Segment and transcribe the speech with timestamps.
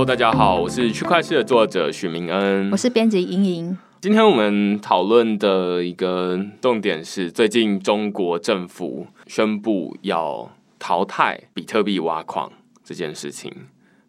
[0.00, 3.76] Hello，大家好，我是区块链的作者许明恩，我是编辑莹莹。
[4.00, 12.50] 今天我们讨论的一个重点是，最近中国政府宣布要淘汰比特币挖矿
[12.82, 13.52] 这件事情。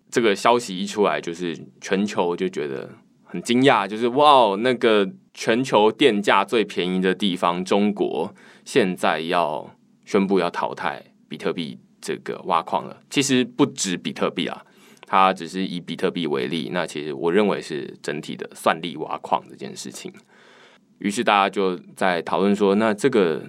[0.09, 2.91] 这个消息一出来，就是全球就觉得
[3.25, 13.01] 很惊讶，就是哇，那个全球电价最便宜的地方中国，现在要宣布要淘汰比特币这个挖矿了。
[13.09, 14.63] 其实不止比特币啊。
[15.11, 20.09] 它只是以比特币为例，那其实我认为是整体的算力挖矿这件事情。
[20.99, 23.41] 于是大家就在讨论说，那这个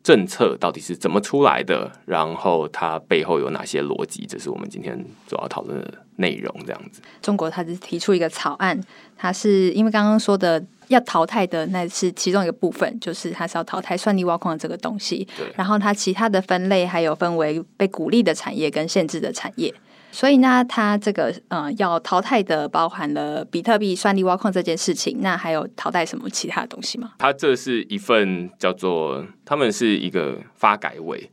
[0.00, 1.90] 政策到底是怎么出来的？
[2.06, 4.26] 然后它背后有哪些逻辑？
[4.28, 4.96] 这是我们今天
[5.26, 6.54] 主要讨论的内容。
[6.64, 8.80] 这样子，中国它是提出一个草案，
[9.16, 15.26] 它是因为刚刚说的要淘汰的，那是其中一个部分，就是它是要淘汰算力挖矿的这个东西。
[15.36, 19.74] 对，然后它其他的分类还有分为被鼓励的产业跟限制的产业。
[20.10, 27.12] 所以呢，它这个呃要淘汰的包含了比特币算力挖矿这件事情，那还有淘汰什么其他的东西吗？
[27.18, 31.30] 它这是一份叫做他们是一个发改委，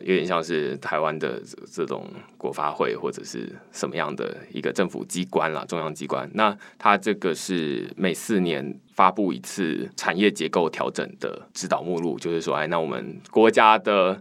[0.00, 2.08] 有点像是台湾的这种
[2.38, 6.28] 国发会或者是什么样的一个政府机关啦，中央机关。
[6.32, 14.20] 那它这个是每四年发布一次产业结构调整的指导目录，就是说，哎，那我们国家的。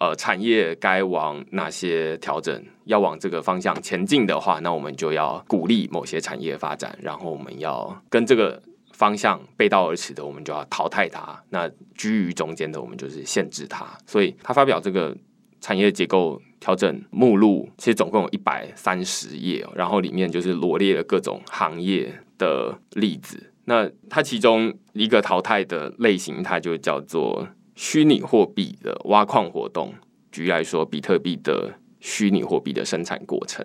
[0.00, 2.64] 呃，产业该往哪些调整？
[2.86, 8.60] 要往这个方向前进的话，那我们就要鼓励某些产业发展，然后我们要跟这个
[8.92, 11.38] 方向背道而驰的，我们就要淘汰它。
[11.50, 13.86] 那居于中间的，我们就是限制它。
[14.06, 15.14] 所以，他发表这个
[15.60, 23.52] 产业结构调整目录，其实总共有一百三十页，然后里面就是罗列了各种行业的例子。
[23.66, 27.46] 那它其中一个淘汰的类型，它就叫做。
[27.80, 29.94] 虚拟货币的挖矿活动，
[30.30, 33.64] 举例来说，比特币的虚拟货币的生产过程，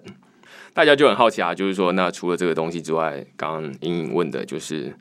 [0.74, 1.54] 大家就很好奇啊。
[1.54, 4.96] 就是说，那除了这个东西之外，刚刚隐隐问的就是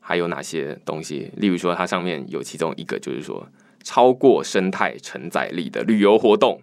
[0.00, 1.30] 还有哪些东西？
[1.36, 3.46] 例如说，它上面有其中一个，就是说
[3.84, 6.58] 超过生态承载力的旅游活动，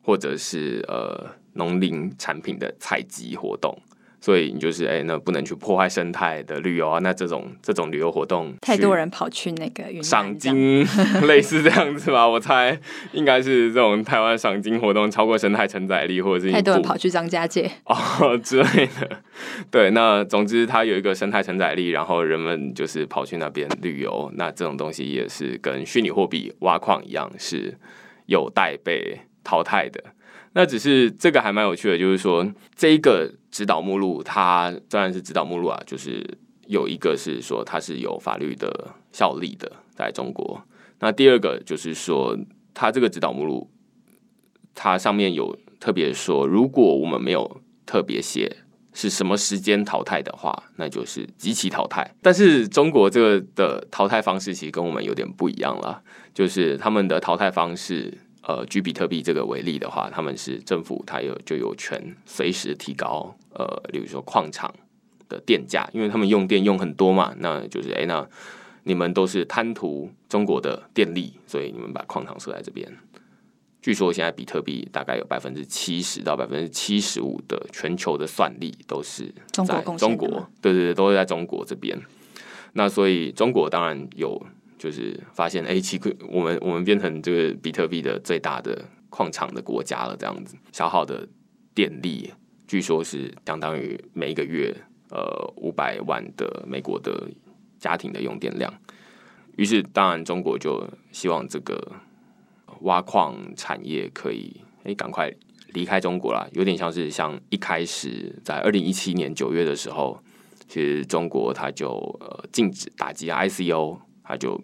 [0.00, 3.76] 或者是呃农林产品的采集活动。
[4.22, 7.00] 所以你就是哎，那不能去破坏生态的旅游啊。
[7.00, 10.86] 那这种这种旅游活动，太多人跑去那个赏金，
[11.26, 12.26] 类似这样子吧？
[12.26, 12.80] 我猜
[13.12, 19.22] 应该是这种台湾赏金活动超过生态承载力，或者是太多人跑去张家界哦之类的。
[19.72, 24.30] 对，那总之它有一个生态承载力，然后人们就是跑去那边旅游。
[24.36, 27.76] 那这种东西也是跟虚拟货币挖矿一样，是
[28.26, 30.00] 有待被淘汰的。
[30.54, 32.46] 那只是这个还蛮有趣的，就是说
[32.76, 36.22] 这一个指导目录，它虽然是指导目录啊，就是
[36.66, 40.62] 有一个是说它是有法律的效力的，在中国。
[41.00, 42.38] 那第二个就是说，
[42.74, 43.70] 它这个指导目录，
[44.74, 48.58] 它上面有特别说，如果我们没有特别写
[48.92, 52.14] 是什么时间淘汰的话，那就是即期淘汰。
[52.20, 56.02] 但是中国这个的淘汰方式其实跟我们有点不一样了，
[56.34, 58.18] 就是他们的淘汰方式。
[58.44, 64.74] 呃，举比特币这个为例的话，他们是政府，它有就有权随时提高呃，比如说矿场
[65.28, 68.28] 的电价，因为他们用电用很多嘛，那就是哎，那
[68.82, 72.92] 你们都是贪图中国的电力，所以你们把矿场设在这边。
[73.80, 80.28] 据说现在比特币大概有百分之七十到百分之七十五的全球的算力都是在中国，
[80.60, 81.96] 对对对，都是在中国这边。
[82.72, 84.44] 那所以中国当然有。
[84.82, 91.24] 就是发现，哎，其实我们我们变成这个比特币的最大的矿场的国家了，这样子消耗的
[91.72, 92.32] 电力，
[92.66, 94.74] 据说是相当于每一个月
[95.10, 95.22] 呃
[95.54, 97.30] 五百万的美国的
[97.78, 98.74] 家庭的用电量。
[99.54, 101.92] 于是，当然中国就希望这个
[102.80, 105.32] 挖矿产业可以哎赶快
[105.74, 110.20] 离开中国啦，有点像是像一开始在二零一七年九月的时候，
[110.66, 111.86] 其实中国它就
[112.18, 113.98] 呃禁止打击 ICO。
[114.24, 114.60] 他就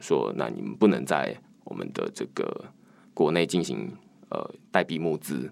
[0.00, 2.64] 说：“那你们不能在我们的这个
[3.12, 3.90] 国内进行
[4.30, 5.50] 呃代币募资。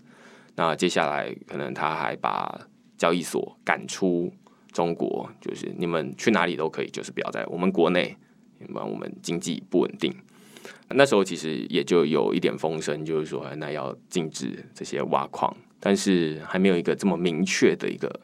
[0.54, 2.60] 那接下来可能他还把
[2.99, 4.32] 交易所赶出
[4.72, 8.16] 中国，就是你们去哪里都可以，就是不要在我们国内，
[8.60, 10.12] 因为我们经济不稳定。
[10.88, 18.20] 那时候其实也就有一点风声，就是说那要禁止这些挖矿，但是还没有一个这么明确的一个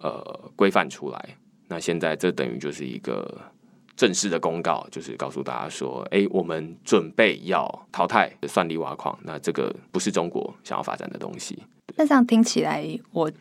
[0.00, 1.36] 呃规范出来。
[1.68, 3.40] 那现在这等于就是一个。”
[3.96, 11.58] 正式的公告就是告诉大家说：“哎，我们准备要淘汰算力挖矿，那这个不是中国想要发展的东西。”
[11.96, 13.32] 那这样听起来，我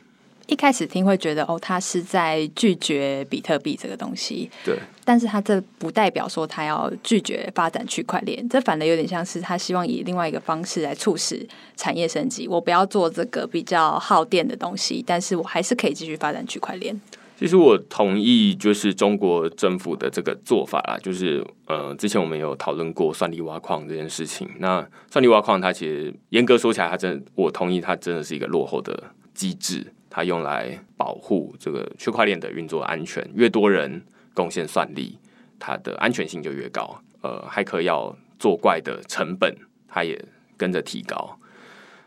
[0.48, 12.48] 一开始听会觉得哦，他是在拒绝比特币这个东西，对，但是他这不代表说他要拒绝发展区块链，这反而有点像是他希望以另外一个方式来促使产业升级。
[12.48, 17.02] 我不要做这个比较耗电的东西，但是我还是可以继续发展区块链。
[17.38, 24.50] 其实我同意，就是中国政府的这个做法啦，就是呃，之前我们有讨论过算力挖矿这件事情。
[24.60, 29.86] 那算力挖矿，它其实严格说起来，它真的我同意，它真的是一个落后的机制。
[30.10, 34.02] 它用来保护这个区块链的运作安全，越多人
[34.34, 35.18] 贡献算力，
[35.60, 37.02] 它的安全性就越高。
[37.22, 39.54] 呃，骇客要作怪的成本，
[39.90, 40.18] 它也
[40.56, 41.38] 跟着提高。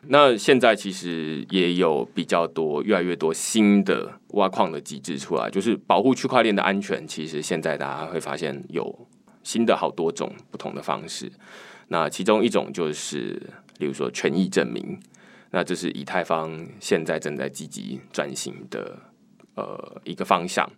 [0.07, 7.07] 那现在其实也有比较多、越来越多新的挖矿的机制出来，就是保护区块链的安全。
[7.07, 9.07] 其实现在大家会发现有
[9.43, 11.31] 新的好多种不同的方式。
[11.89, 13.43] 那其中一种就是，
[13.79, 14.99] 例如说权益证明。
[15.51, 18.99] 那这是以太坊现在正在积极转型的
[19.55, 20.71] 呃一个方向。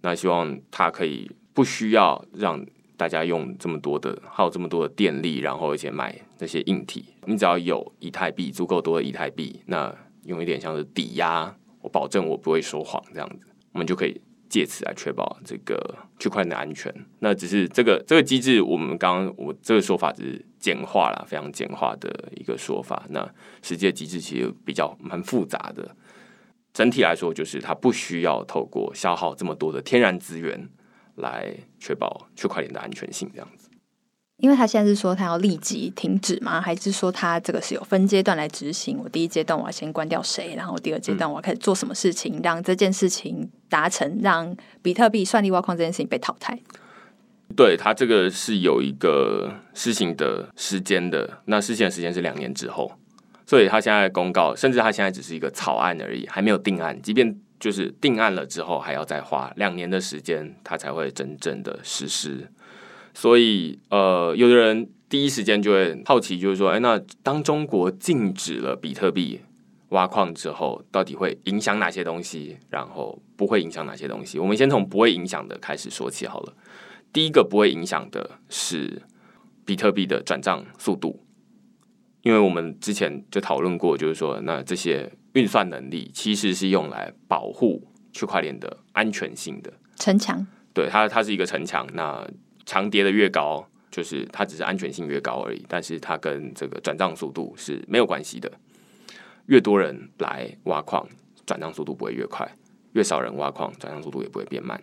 [0.00, 2.64] 那希望它可以不需要让
[2.96, 7.04] 大家用这么多的耗这么多的电力，然后而且买那些硬体。
[7.26, 9.94] 你只要有以太币足够多的以太币，那
[10.24, 16.94] 用一点像是抵押，我保证我不会说谎这样子，我们就可以借此来确保这个区块链的安全。
[17.20, 20.46] 那只是这个这个机制，我们刚刚我这个说法只是。
[20.62, 23.02] 简化了，非常简化的一个说法。
[23.08, 23.28] 那
[23.62, 25.96] 实际的机制其实比较蛮复杂的。
[26.72, 30.68] 整体来说，就是它不需要透过消耗这么多的天然资源
[31.16, 33.68] 来确保区块链的安全性，这样子。
[34.38, 36.60] 因为他现在是说他要立即停止吗？
[36.60, 38.98] 还是说他这个是有分阶段来执行？
[38.98, 46.58] 我第一阶段我要先关掉谁，然后第二阶段我要开始做什么事情，让这件事情达成，让比特币算力挖矿这件事情被淘汰？
[47.54, 52.90] 对他这个是有一个施行的时间的，那施行的时间是两年之后，
[53.46, 57.00] 所以他现在公告，甚至他现在只是一个草案而已，还没有定案。
[57.00, 62.50] 即便就是定案了之后，还要再花两年的时间，它才会真正的实施。
[63.14, 69.40] 所以，呃，有的人第一时间就会好奇，就是说，哎，那当中国禁止了比特币
[69.90, 72.58] 挖矿之后，到底会影响哪些东西？
[72.68, 74.40] 然后不会影响哪些东西？
[74.40, 76.52] 我们先从不会影响的开始说起好了。
[77.12, 79.02] 第一个不会影响的是
[79.64, 81.22] 比特币的转账速度，
[82.22, 90.46] 因为我们之前就讨论过，就是说，那这些运算能力其实是用来保护区块链的安全性的城墙。
[90.74, 91.86] 对它，它是一个城墙。
[91.94, 92.26] 那
[92.64, 98.50] 长叠的越高，就是它只是安全性越高而已，但是它跟这个转账速度是没有关系的。
[99.46, 101.06] 越多人来挖矿，
[101.44, 102.46] 转账速度不会越快；
[102.92, 104.82] 越少人挖矿，转账速度也不会变慢。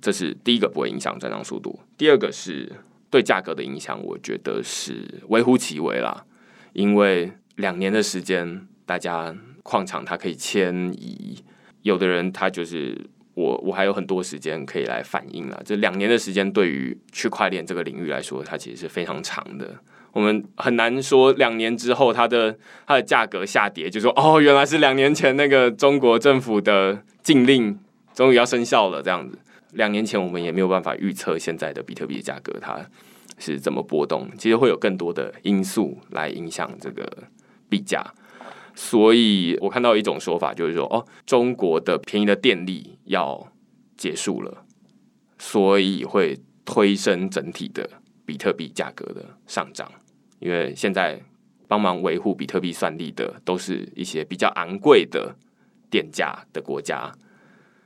[0.00, 2.72] 这是第一个不会影响转账速度，第二个是
[3.10, 6.24] 对价格的影响，我觉得是微乎其微啦。
[6.72, 11.42] 因为两年的时间，大家矿场它可以迁移，
[11.82, 12.98] 有的人他就是
[13.34, 15.62] 我，我还有很多时间可以来反应了。
[15.64, 19.78] 这两年的时间对于区块链这个领域来说，它其实是非常长的。
[20.12, 27.78] 我们很难说两年之后它的它的价格下跌，就说哦，原来是两年前那个中国政府的禁令
[28.12, 29.38] 终于要生效了，这样子。
[29.72, 32.78] 两年前我们也没有办法预测现在的比特币价格它
[33.38, 37.10] 是怎么波动，其实会有更多的因素来影响这个
[37.70, 38.04] 币价。
[38.74, 43.52] 所以我看到一种说法，就是说，哦，中国的便宜的电力要
[43.96, 44.64] 结束了，
[45.38, 47.88] 所以会推升整体的
[48.24, 49.90] 比特币价格的上涨。
[50.40, 51.20] 因为现在
[51.68, 55.36] 帮忙维护比特币算力的都是一些比较昂贵的
[55.90, 57.12] 电价的国家。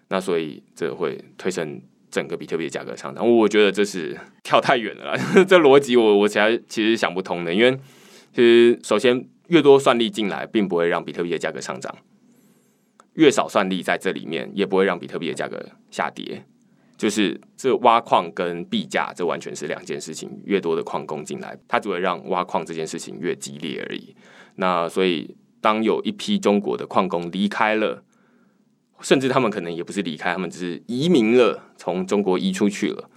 [0.08, 7.76] 那所以这会推升整个比特币的价格上涨，我觉得这是跳太远了， 这逻辑我我其实其实想不通的，因为
[8.32, 11.94] 其实首先越多算力进来，并不会让比特币的价格上涨；
[13.14, 16.44] 越少算力在这里面，也不会让比特币的价格下跌。
[16.96, 20.30] 就是这挖矿跟币价，这完全是两件事情。
[20.44, 24.14] 越多的矿工进来，它只会让挖矿这件事情越激烈而已。
[24.54, 28.02] 那所以当有一批中国的矿工离开了。
[29.02, 33.10] 甚至他们可能也不是离开，他们只是移民了，从中国移出去了。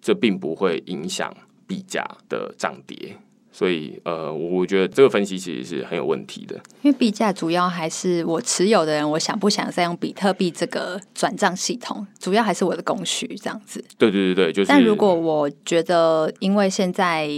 [0.00, 1.30] 这并不会影响
[1.66, 3.18] 币价的涨跌，
[3.52, 6.56] 所以呃，我觉得这个分析其实是很有问题的。
[6.80, 13.84] 因为币价主要还是我持有的人，我想不想再用比特币这个转账系统，主要还是我的供需这样子。
[13.98, 14.68] 对对对对，就是。
[14.68, 17.28] 但如果我觉得，因为现在。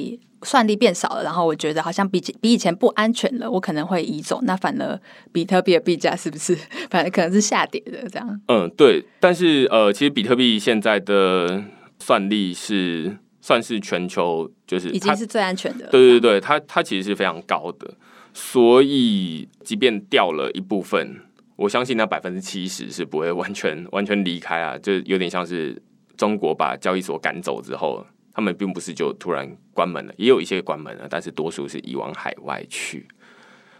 [0.46, 4.38] 算力变少了，然后我觉得好像比比以前不安全了，我可能会移走。
[4.42, 5.00] 那反而
[5.32, 6.54] 比特币的币价是不是
[6.90, 8.40] 反而可能是下跌的这样？
[8.48, 9.02] 嗯，对。
[9.18, 11.64] 但是呃，其实比特币现在的
[11.98, 15.86] 算力是算是全球就是已经是最安全的。
[15.88, 17.94] 对对对，它它其实是非常高的，
[18.32, 21.20] 所以即便掉了一部分，
[21.56, 25.78] 我相信那百分之七十是不会完全完全离开啊，就有点像是
[26.16, 33.06] 中国把交易所赶走之后，他们并不是就突然关门了，也有一些关门了，但是多数是移往海外去。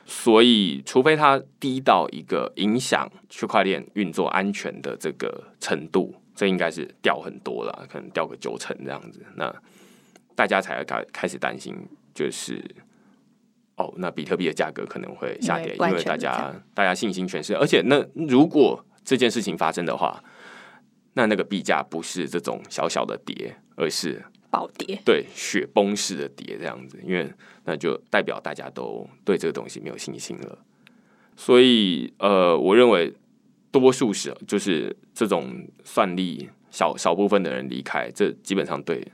[0.04, 9.55] 所以，除非它低到一个影响区块链运作安全的这个程度，这应该是掉很多了，可能掉个九成这样子，那
[10.35, 11.76] 大家才开开始担心，
[12.14, 12.62] 就是
[13.76, 17.55] 哦，那比特币的价格可能会下跌，因为大家大家信心全失。
[17.57, 20.23] 而且，那如果这件事情发生的话，
[21.14, 24.23] 那那个币价不是这种小小的跌，而是。
[24.50, 27.29] 暴跌，对雪崩式的跌这样子，因为
[27.64, 30.57] 那就代表大家都对这个东西没有信心了。
[31.35, 33.12] 所以，呃，我认为
[33.78, 39.07] 多数是就是这种算力小少部分的人离开，这基本上对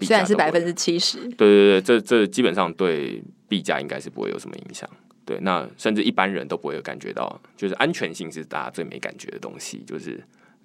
[0.00, 4.88] 虽然是百分之七十，对对对，这这基本上对币价应该是不会有什么影响。
[5.24, 10.22] 对，那甚至一般人都不会有感觉到，就是安全性是大家最没感觉的东西，就是。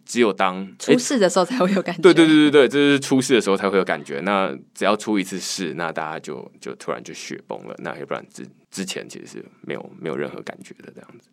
[0.10, 2.02] 只有当出事的时候才会有感觉。
[2.02, 4.22] 对对对对对，这是出事的时候才会有感觉。
[4.22, 7.76] 那只要出一次事，那大家就就突然就雪崩了。
[7.80, 11.28] 那要不然之之前其实是没有没有任何感觉的这样子，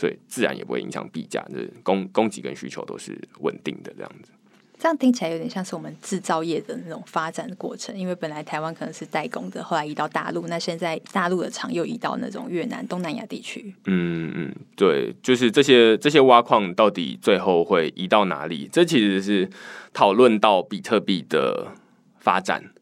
[0.00, 4.32] 所以自然也不会影响币价，就是供供给跟需求都是稳定的这样子。
[4.78, 13.74] 这样听起来有点像是我们制造业的那种发展的过程，因为本来台湾可能是代工的，后来移到大陆，那现在大陆的厂又移到那种越南、东南亚地区。
[13.84, 18.70] 嗯嗯，对，就是这些这些挖矿到底最后会移到哪里？
[18.72, 19.50] 这其实是
[19.92, 21.72] 讨论到比特币的
[22.18, 22.72] 发展。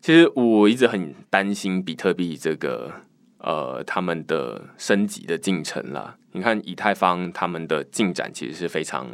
[0.00, 2.92] 其实我一直很担心比特币这个
[3.38, 6.16] 呃他们的升级的进程啦。
[6.32, 9.08] 你看以太坊他们的进展其实是非常。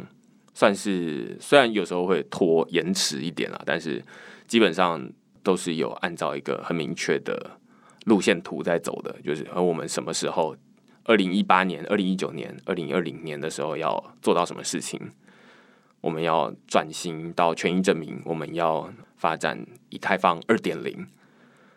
[0.53, 4.03] 算是虽然有时候会拖延迟一点啦，但是
[4.47, 5.07] 基本上
[5.43, 7.59] 都是有按照一个很明确的
[8.05, 10.57] 路线图在走的，就是而我们什么时候，
[11.03, 14.99] 二零一八年、二零一九年、二零二零年的时候要做到什么事情，
[16.01, 21.05] 我们要转型到权益证明，我们要发展以太坊二点零，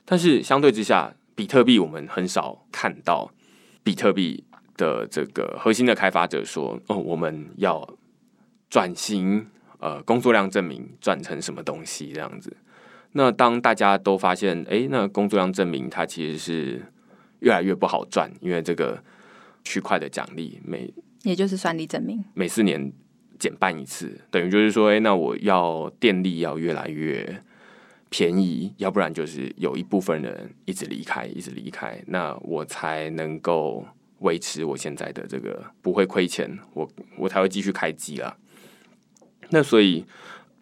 [0.06, 3.30] 但是相对之下，比特币我们很少看到
[3.82, 4.42] 比特币
[4.80, 7.86] 的这个核心的开发者说，哦，我们要。
[8.72, 9.44] 转型，
[9.80, 12.56] 呃，工作量证明转成什么东西这样子？
[13.14, 16.80] 那当大家都发现，哎，那工作量证明它其实是
[17.40, 19.02] 越来越不好赚，因为这个
[19.64, 20.88] 区块的奖励每
[21.24, 22.92] 也就是算力证明每四年
[23.40, 27.42] 减半一次，等于就是说，哎，那我要电力要越来越
[28.08, 33.84] 便宜，要不然就是有一部分人一直离开，一直离开，那我才能够
[34.20, 38.36] 维持我现在的这个不会亏钱，我我才会继续开机了。
[39.50, 40.06] 那所以，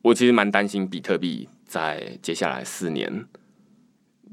[0.02, 3.26] 我其实蛮担心比特币在接下来四年，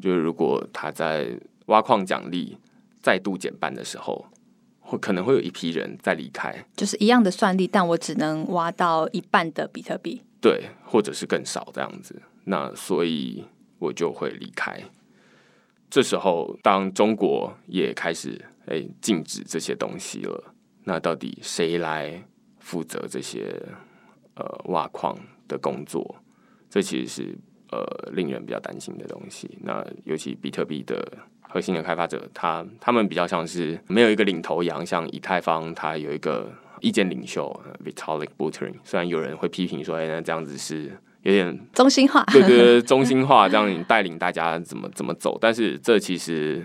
[0.02, 2.58] 就是如果它在挖矿奖励
[3.02, 4.26] 再度减半的时候，
[4.80, 12.22] 会可能会有一批人在离开，就是一样的算力，但我只能挖到一半的比特币，对，或者是更少这样子。
[12.46, 13.44] 那所以
[13.80, 14.80] 我就会离开。
[15.90, 22.24] 这时候，当中国也开始诶禁止这些东西了，那到底谁来
[22.60, 23.62] 负责这些？
[24.38, 26.14] 呃，挖矿的工作，
[26.70, 27.38] 这其实是
[27.72, 29.58] 呃令人比较担心的东西。
[29.62, 36.52] 那尤其比特币的核心的开发者，他他们比较像是没有一个领头羊，像以太坊，它有一个
[36.82, 37.50] 意见领袖
[37.86, 38.74] Vitalik Buterin。
[38.84, 40.92] 虽然有人会批评说，哎，那这样子是
[41.26, 45.36] 有点中心化，对对对，中心化，这样你带领大家怎么怎么走。
[45.42, 46.64] 但是这其实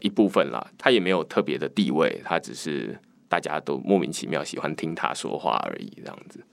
[0.00, 2.98] 一部分啦，他也没有特别的地位，他只是
[3.30, 6.44] 大家都莫名其妙喜欢听他说话而已，这样子。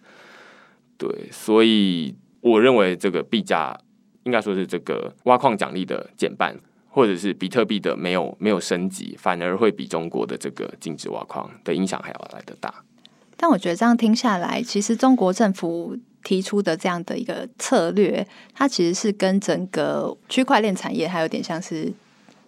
[0.98, 3.78] 对，所以我认为这个币价
[4.24, 6.56] 应该说是这个挖矿奖励的减半，
[6.88, 12.74] 或者是比特币的没有没有升级，反而会比中国的这个禁止挖矿的影响还要来得大。
[13.36, 21.92] 但我觉得这样听下来，其实中国政府提出的这样的一个策略，它其实是跟整个区块链产业还有点像是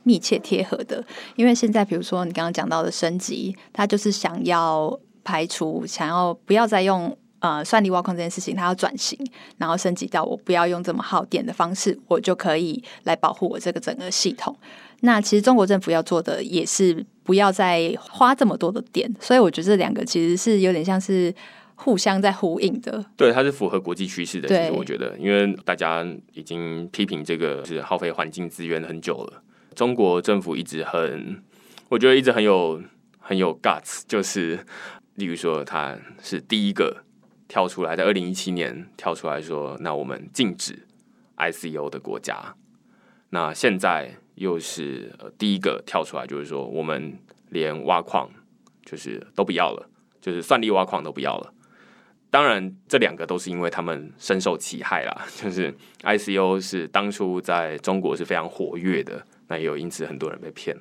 [0.03, 1.03] 密切贴合的。
[1.35, 7.17] 因为现在比如说你刚刚讲到的升级，它就是想要排除，想要不要再用。
[7.43, 9.19] 呃，算力挖矿这件事情，它要转型，
[9.57, 14.55] 然后升级到我不要用这么耗电的方式，我就可以来保护我这个整个系统。
[15.01, 21.35] 那其实中国政府要做的也是不要再花这么多的电，所以我觉得这两个其实是有点像是
[21.75, 23.05] 互相在呼应的。
[23.15, 24.47] 对，它是符合国际趋势的。
[24.47, 29.43] 其实我觉得，因为大家已经批评这个是耗费环境资源很久了，
[29.75, 31.43] 中国政府一直很，
[31.89, 32.81] 我觉得一直很有
[33.19, 34.65] 很有 guts，就是
[35.15, 37.03] 例如说，他是第一个。
[37.45, 40.87] 跳出来，在二零一七年跳出来说，那我们禁止
[41.37, 42.55] ICO 的国家。
[43.29, 48.27] 那现在又是呃第一个跳出来，就是说我们连挖矿
[48.83, 49.87] 就是都不要了。
[50.19, 51.53] 就是算力挖矿都不要了。
[52.33, 55.21] 当然，这两个都是因为他们深受其害啦。
[55.39, 55.71] 就是
[56.01, 60.75] ICO 是当初在中国是非常活跃的，那也有因此很多人被骗。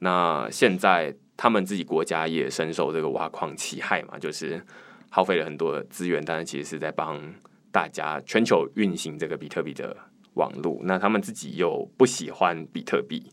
[0.00, 4.60] 那现在他们自己国家也深受这个挖矿其害嘛，就是
[5.08, 7.32] 耗费了很多资源，但是其实是在帮
[7.70, 9.96] 大家全球运行这个比特币的
[10.34, 10.80] 网络。
[10.82, 13.30] 那他们自己又不喜欢比特币，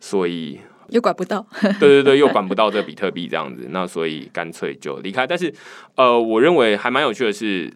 [0.00, 0.58] 所以。
[0.88, 1.46] 又管不到，
[1.78, 5.26] 对对对，又管不到这比特币这样子，那所以干脆就离开。
[5.26, 5.52] 但是，
[5.96, 7.72] 呃，我认为还蛮有趣的是，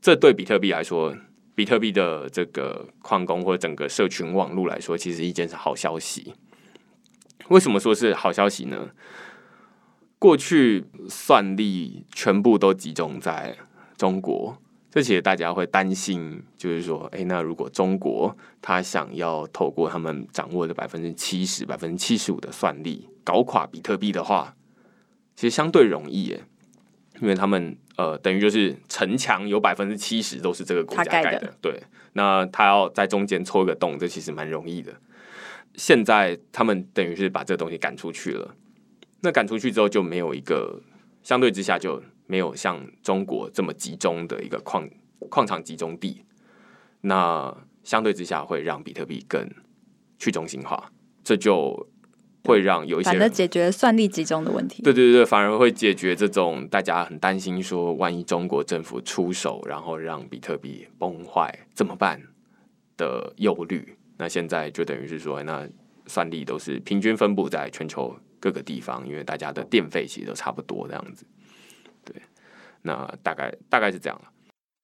[0.00, 1.14] 这对比特币来说，
[1.54, 6.34] 比特币的这个矿工或者整个社群网络来说，其实一件是好消息。
[7.48, 8.90] 为什么说是好消息呢？
[10.18, 13.56] 过去算力全部都集中在
[13.96, 14.56] 中国。
[14.94, 24.54] 这其实大家会担心，就是说，哎，那如果中国他想要透过他们掌握的百分之七十、百分之七十五的算力搞垮比特币的话，
[25.34, 26.44] 其实相对容易耶，
[27.22, 31.82] 因为他们呃，等于就是城墙有百分之七十都是这个国家盖的，对，
[32.12, 34.92] 那他要在中间戳一个洞，这其实蛮容易的。
[35.74, 38.54] 现在他们等于是把这个东西赶出去了，
[39.22, 40.82] 那赶出去之后就没有一个
[41.22, 42.02] 相对之下就。
[42.32, 44.88] 没有像中国这么集中的一个矿
[45.28, 46.24] 矿场集中地，
[47.02, 49.46] 那相对之下会让比特币更
[50.18, 50.90] 去中心化，
[51.22, 51.86] 这就
[52.44, 54.82] 会让有一些反而解决算力集中的问题。
[54.82, 62.18] 对对对，反而会解决这种大家很担心说，万一中国政府出手，然后让比特币崩坏怎么办
[62.96, 63.94] 的忧虑。
[64.16, 65.68] 那现在就等于是说，那
[66.06, 71.26] 算力都是平均分布在全球各个地方，因为大家的电费其实都差不多这样子。
[72.82, 74.28] 那大概大概是这样了。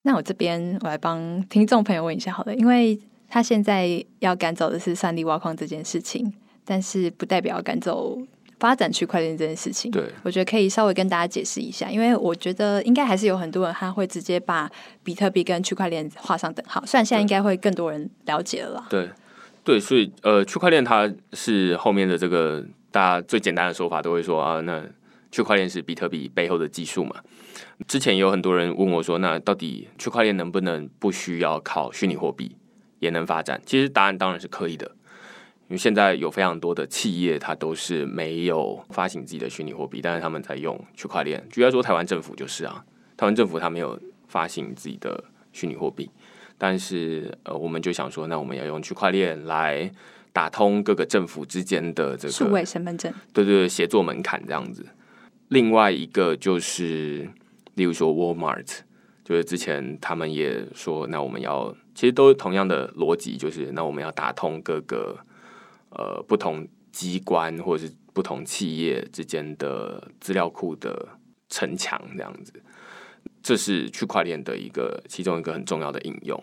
[0.03, 6.33] 那我这边我来帮听众朋友问一下好了，因为他现在要赶走的是算力挖矿这件事情，
[6.65, 8.17] 但是不代表赶走
[8.59, 9.91] 发展区块链这件事情。
[9.91, 14.71] 对，我觉得可以稍微跟大家解释一下，因为我觉得应该还是有很多人他会直接把
[15.03, 16.83] 比特币跟区块链画上等号。
[16.87, 18.87] 虽然现在应该会更多人了解了。
[18.89, 19.11] 对，
[19.63, 24.83] 对，所以呃，区块链它是后面的这个大家最简单的说法都会说啊，那
[25.31, 27.17] 区块链是比特币背后的技术嘛。
[27.87, 32.57] 之前有很多人问我说：“那到底区块链能不能不需要靠虚拟货币
[32.99, 34.85] 也能发展？”其实答案当然是可以的，
[35.69, 41.43] 因为现在有非常多的企业，它都是没有发行自己的虚拟货币，但是他们在用区块链。
[41.51, 42.85] 举例说，台湾政府就是啊，
[43.17, 46.11] 台湾政府它没有发行自己的虚拟货币，
[46.59, 49.89] 但是呃，我们就想说，那我们要用区块链来
[50.33, 54.85] 打通各个政府之间的这个数位身份证，对对对，协作门槛这样子。
[55.47, 57.31] 另外一个就是。
[57.79, 58.81] 例如说，Walmart
[59.25, 65.17] 就是之前他们也说，那我们要其实都是同样的逻辑，就是那我们要打通各个
[65.91, 71.07] 呃不同机关或者是不同企业之间的资料库的
[71.49, 72.53] 城墙，这样子，
[73.41, 76.43] 这是区块链的一个其中一个很重要的应用。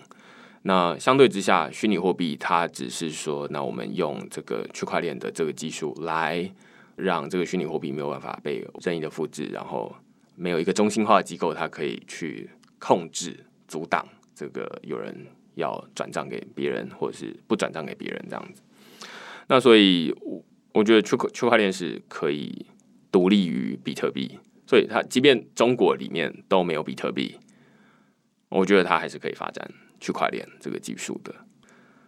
[0.62, 6.50] 那相对之下，虚拟货币它只是说，那我们用这个区块链的这个技术来
[6.96, 9.94] 让这个虚拟货币没有办法被任意的复制，然后。
[10.36, 18.62] 没有一个中心化的机构，它可以去控制、阻挡这个有人要转账给别人，或者是不转账给别人这样子。
[19.48, 20.44] 那所以，我
[20.74, 22.66] 我觉得区块区块链是可以
[23.12, 27.40] 独立于比特币，所以它即便中国里面都没有比特币，
[28.50, 31.34] 我觉得它还是可以发展区块链这个技术的。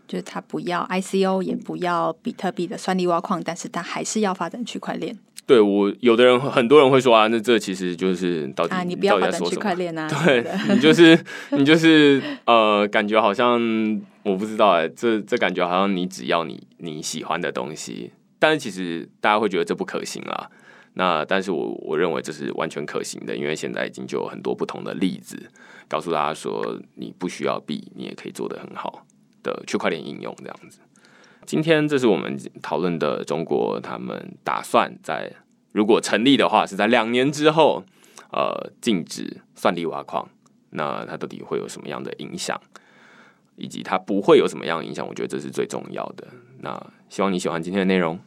[0.07, 5.17] 就是它不要 ICO，也不要比特币的算力挖矿，但是它还是要发展区块链。
[5.47, 11.17] 对我，有的人很多人会说啊，那这其实就是到底啊，你不要发展区块链啊， 对你就是
[11.51, 13.57] 你就是呃，感觉好像
[14.23, 20.49] 我不知道哎，这这感觉好像你只要你你喜欢的东西，但是其实大家会觉得这不可行啦。
[20.95, 25.49] 那但是我我认为这是完全可行的，因为现在已经就有很多不同的例子
[25.87, 29.05] 告诉大家说，你不需要币，你也可以做得很好
[29.43, 30.79] 的区块链应用这样子。
[31.47, 35.31] 今天这是我们讨论的中国，他们打算在
[35.71, 37.85] 如果成立的话，是在两年之后，
[38.33, 40.27] 呃，禁止算力挖矿。
[40.71, 42.59] 那它到底会有什么样的影响，
[43.55, 45.07] 以及它不会有什么样的影响？
[45.07, 46.27] 我觉得这是最重要的。
[46.59, 48.19] 那希望你喜欢今天的内容。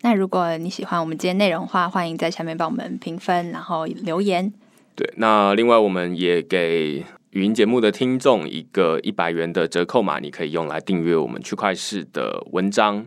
[0.00, 4.50] 那如果你喜欢我们今天内容的话，欢迎在下面帮我们评分，然后留言。
[4.96, 7.04] 对，那另外我们也给。
[7.32, 13.06] 语音节目的听众，一个一百元的折扣码，你可以用来订阅我们区块市的文章。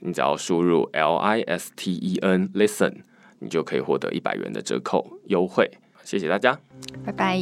[0.00, 3.02] 你只要输入 L I S T E N Listen，
[3.40, 5.70] 你就可以获得一百元的折扣优惠。
[6.04, 6.58] 谢谢大家，
[7.04, 7.38] 拜拜。